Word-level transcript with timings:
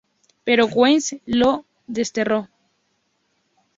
Pero 0.45 0.67
Güemes 0.67 1.17
lo 1.27 1.63
desterró. 1.85 2.49